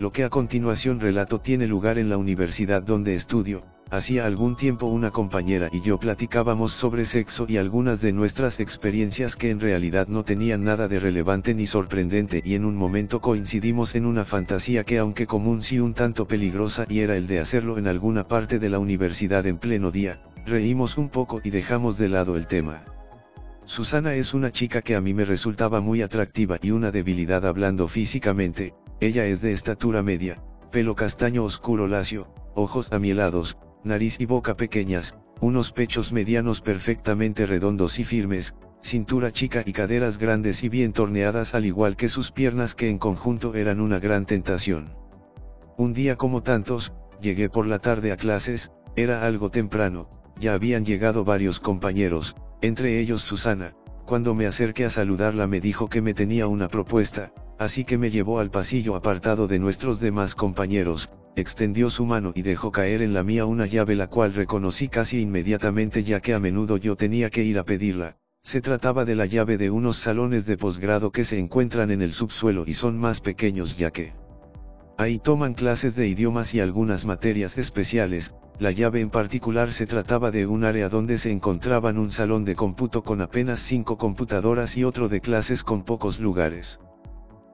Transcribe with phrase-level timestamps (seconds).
[0.00, 3.60] Lo que a continuación relato tiene lugar en la universidad donde estudio,
[3.90, 9.36] Hacía algún tiempo una compañera y yo platicábamos sobre sexo y algunas de nuestras experiencias
[9.36, 13.94] que en realidad no tenían nada de relevante ni sorprendente y en un momento coincidimos
[13.96, 17.76] en una fantasía que aunque común sí un tanto peligrosa y era el de hacerlo
[17.76, 22.08] en alguna parte de la universidad en pleno día, reímos un poco y dejamos de
[22.08, 22.84] lado el tema.
[23.66, 27.86] Susana es una chica que a mí me resultaba muy atractiva y una debilidad hablando
[27.86, 34.56] físicamente, ella es de estatura media, pelo castaño oscuro lacio, ojos amielados, nariz y boca
[34.56, 40.92] pequeñas, unos pechos medianos perfectamente redondos y firmes, cintura chica y caderas grandes y bien
[40.92, 44.94] torneadas al igual que sus piernas que en conjunto eran una gran tentación.
[45.78, 50.84] Un día como tantos, llegué por la tarde a clases, era algo temprano, ya habían
[50.84, 56.12] llegado varios compañeros, entre ellos Susana, cuando me acerqué a saludarla me dijo que me
[56.12, 61.90] tenía una propuesta, así que me llevó al pasillo apartado de nuestros demás compañeros, extendió
[61.90, 66.02] su mano y dejó caer en la mía una llave la cual reconocí casi inmediatamente
[66.02, 68.16] ya que a menudo yo tenía que ir a pedirla.
[68.42, 72.12] Se trataba de la llave de unos salones de posgrado que se encuentran en el
[72.12, 74.14] subsuelo y son más pequeños ya que
[74.96, 80.30] ahí toman clases de idiomas y algunas materias especiales, la llave en particular se trataba
[80.30, 84.84] de un área donde se encontraban un salón de cómputo con apenas cinco computadoras y
[84.84, 86.80] otro de clases con pocos lugares.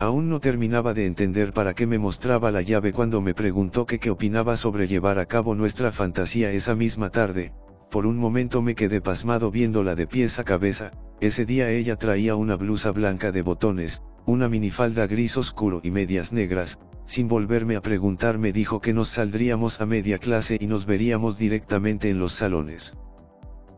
[0.00, 3.98] Aún no terminaba de entender para qué me mostraba la llave cuando me preguntó que
[3.98, 7.52] qué opinaba sobre llevar a cabo nuestra fantasía esa misma tarde,
[7.90, 12.36] por un momento me quedé pasmado viéndola de pies a cabeza, ese día ella traía
[12.36, 17.82] una blusa blanca de botones, una minifalda gris oscuro y medias negras, sin volverme a
[17.82, 22.32] preguntar me dijo que nos saldríamos a media clase y nos veríamos directamente en los
[22.32, 22.94] salones.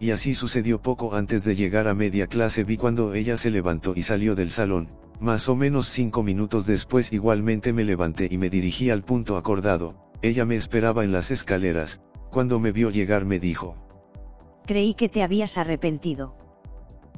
[0.00, 3.92] Y así sucedió poco antes de llegar a media clase vi cuando ella se levantó
[3.94, 4.88] y salió del salón,
[5.20, 10.10] más o menos cinco minutos después igualmente me levanté y me dirigí al punto acordado,
[10.22, 12.00] ella me esperaba en las escaleras,
[12.30, 13.76] cuando me vio llegar me dijo.
[14.66, 16.34] Creí que te habías arrepentido.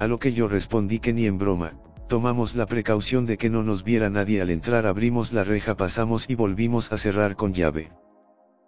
[0.00, 1.70] A lo que yo respondí que ni en broma,
[2.08, 6.28] tomamos la precaución de que no nos viera nadie al entrar abrimos la reja pasamos
[6.28, 7.92] y volvimos a cerrar con llave.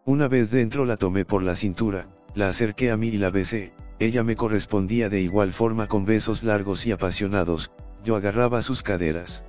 [0.05, 2.05] Una vez dentro la tomé por la cintura,
[2.37, 6.43] la acerqué a mí y la besé, ella me correspondía de igual forma con besos
[6.43, 7.72] largos y apasionados,
[8.05, 9.44] yo agarraba sus caderas.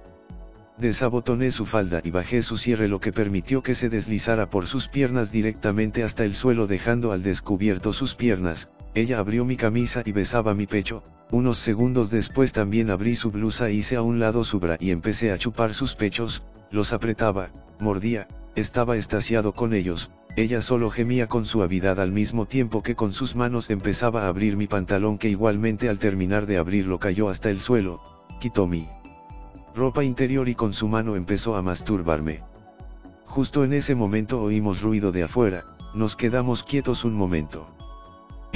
[0.77, 4.89] Desabotoné su falda y bajé su cierre lo que permitió que se deslizara por sus
[4.89, 10.11] piernas directamente hasta el suelo dejando al descubierto sus piernas, ella abrió mi camisa y
[10.11, 11.01] besaba mi pecho,
[11.31, 14.91] unos segundos después también abrí su blusa e hice a un lado su bra y
[14.91, 21.27] empecé a chupar sus pechos, los apretaba, mordía, estaba estasiado con ellos, ella solo gemía
[21.27, 25.29] con suavidad al mismo tiempo que con sus manos empezaba a abrir mi pantalón que
[25.29, 28.01] igualmente al terminar de abrirlo cayó hasta el suelo,
[28.41, 28.89] quitó mi
[29.73, 32.43] ropa interior y con su mano empezó a masturbarme.
[33.25, 37.67] Justo en ese momento oímos ruido de afuera, nos quedamos quietos un momento.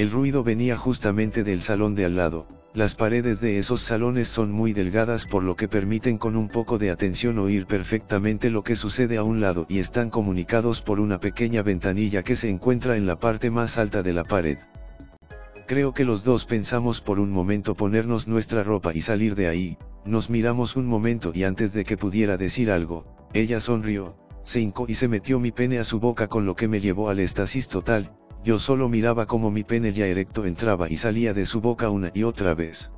[0.00, 4.50] El ruido venía justamente del salón de al lado, las paredes de esos salones son
[4.50, 8.76] muy delgadas por lo que permiten con un poco de atención oír perfectamente lo que
[8.76, 13.06] sucede a un lado y están comunicados por una pequeña ventanilla que se encuentra en
[13.06, 14.56] la parte más alta de la pared.
[15.66, 19.76] Creo que los dos pensamos por un momento ponernos nuestra ropa y salir de ahí,
[20.06, 23.04] nos miramos un momento y antes de que pudiera decir algo,
[23.34, 26.68] ella sonrió, se hincó y se metió mi pene a su boca con lo que
[26.68, 30.96] me llevó al estasis total, yo solo miraba como mi pene ya erecto entraba y
[30.96, 32.90] salía de su boca una y otra vez.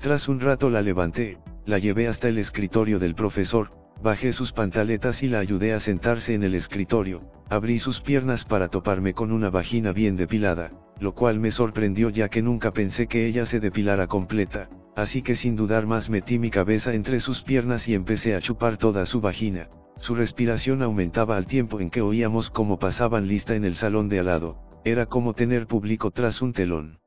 [0.00, 3.70] Tras un rato la levanté, la llevé hasta el escritorio del profesor,
[4.02, 8.68] bajé sus pantaletas y la ayudé a sentarse en el escritorio, abrí sus piernas para
[8.68, 10.70] toparme con una vagina bien depilada,
[11.00, 15.36] lo cual me sorprendió ya que nunca pensé que ella se depilara completa, así que
[15.36, 19.20] sin dudar más metí mi cabeza entre sus piernas y empecé a chupar toda su
[19.20, 24.08] vagina, su respiración aumentaba al tiempo en que oíamos cómo pasaban lista en el salón
[24.08, 26.98] de al lado, era como tener público tras un telón.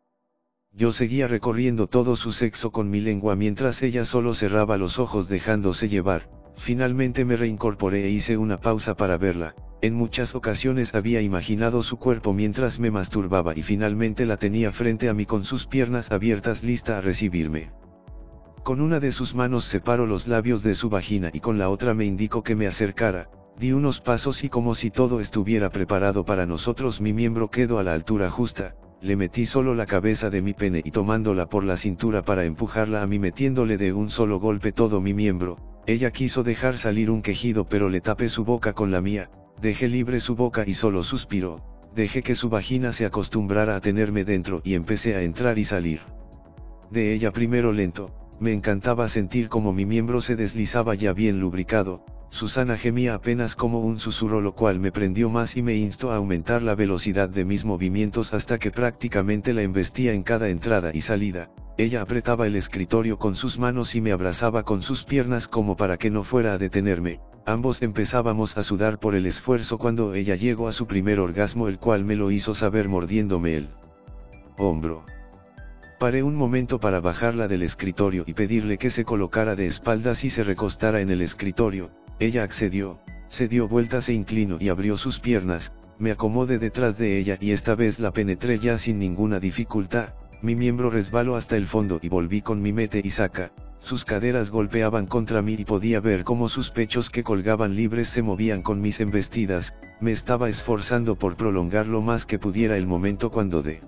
[0.72, 5.28] yo seguía recorriendo todo su sexo con mi lengua mientras ella solo cerraba los ojos
[5.28, 11.22] dejándose llevar, finalmente me reincorporé e hice una pausa para verla, en muchas ocasiones había
[11.22, 15.66] imaginado su cuerpo mientras me masturbaba y finalmente la tenía frente a mí con sus
[15.66, 17.72] piernas abiertas lista a recibirme.
[18.64, 21.94] Con una de sus manos separo los labios de su vagina y con la otra
[21.94, 26.46] me indicó que me acercara, di unos pasos y como si todo estuviera preparado para
[26.46, 30.54] nosotros mi miembro quedó a la altura justa, le metí solo la cabeza de mi
[30.54, 34.74] pene y tomándola por la cintura para empujarla a mí metiéndole de un solo golpe
[34.74, 38.92] todo mi miembro, ella quiso dejar salir un quejido pero le tapé su boca con
[38.92, 39.30] la mía,
[39.62, 41.62] dejé libre su boca y solo suspiró,
[41.94, 46.02] dejé que su vagina se acostumbrara a tenerme dentro y empecé a entrar y salir.
[46.92, 52.06] De ella primero lento, me encantaba sentir como mi miembro se deslizaba ya bien lubricado,
[52.32, 56.18] Susana gemía apenas como un susurro lo cual me prendió más y me instó a
[56.18, 61.02] aumentar la velocidad de mis movimientos hasta que prácticamente la embestía en cada entrada y
[61.02, 65.76] salida, ella apretaba el escritorio con sus manos y me abrazaba con sus piernas como
[65.76, 67.20] para que no fuera a detenerme,
[67.52, 71.80] ambos empezábamos a sudar por el esfuerzo cuando ella llegó a su primer orgasmo el
[71.80, 73.70] cual me lo hizo saber mordiéndome el
[74.58, 75.04] hombro.
[76.00, 80.30] Paré un momento para bajarla del escritorio y pedirle que se colocara de espaldas y
[80.30, 85.20] se recostara en el escritorio, ella accedió, se dio vuelta se inclinó y abrió sus
[85.20, 90.14] piernas, me acomodé detrás de ella y esta vez la penetré ya sin ninguna dificultad,
[90.42, 94.52] mi miembro resbaló hasta el fondo y volví con mi mete y saca, sus caderas
[94.52, 98.82] golpeaban contra mí y podía ver cómo sus pechos que colgaban libres se movían con
[98.82, 103.82] mis embestidas, me estaba esforzando por prolongar lo más que pudiera el momento cuando de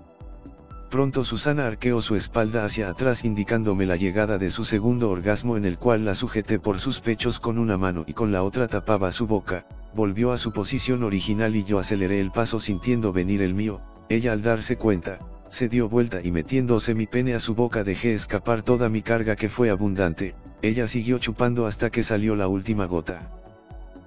[0.92, 5.64] Pronto Susana arqueó su espalda hacia atrás indicándome la llegada de su segundo orgasmo en
[5.64, 9.10] el cual la sujeté por sus pechos con una mano y con la otra tapaba
[9.10, 13.54] su boca, volvió a su posición original y yo aceleré el paso sintiendo venir el
[13.54, 13.80] mío,
[14.10, 15.18] ella al darse cuenta,
[15.52, 19.36] se dio vuelta y metiéndose mi pene a su boca dejé escapar toda mi carga
[19.36, 23.30] que fue abundante, ella siguió chupando hasta que salió la última gota.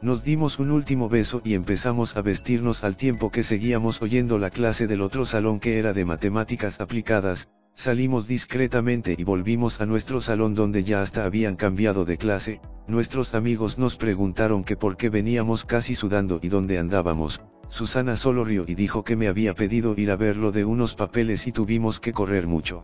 [0.01, 4.49] Nos dimos un último beso y empezamos a vestirnos al tiempo que seguíamos oyendo la
[4.49, 10.21] clase del otro salón que era de matemáticas aplicadas, salimos discretamente y volvimos a nuestro
[10.21, 15.09] salón donde ya hasta habían cambiado de clase, nuestros amigos nos preguntaron que por qué
[15.09, 19.93] veníamos casi sudando y dónde andábamos, Susana solo rió y dijo que me había pedido
[19.97, 22.83] ir a verlo de unos papeles y tuvimos que correr mucho.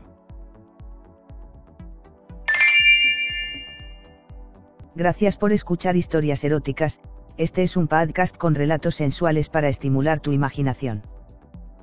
[4.95, 6.99] Gracias por escuchar historias eróticas,
[7.37, 11.03] este es un podcast con relatos sensuales para estimular tu imaginación.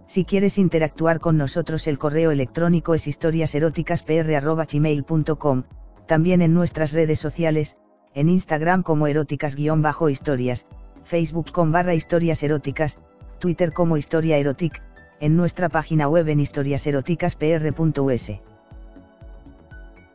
[0.07, 5.65] Si quieres interactuar con nosotros el correo electrónico es historiaseroticaspr.gmail.com,
[6.07, 7.79] también en nuestras redes sociales,
[8.15, 10.67] en Instagram como eróticas-historias,
[11.09, 13.03] Facebook con barra historias eróticas,
[13.39, 14.83] Twitter como historia erotic,
[15.21, 18.33] en nuestra página web en historiaseroticaspr.us.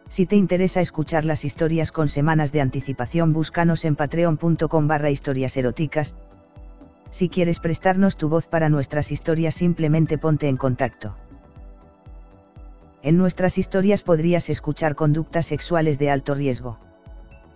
[0.07, 5.57] Si te interesa escuchar las historias con semanas de anticipación, búscanos en patreon.com barra historias
[5.57, 6.13] eróticas.
[7.09, 11.17] Si quieres prestarnos tu voz para nuestras historias, simplemente ponte en contacto.
[13.01, 16.77] En nuestras historias podrías escuchar conductas sexuales de alto riesgo.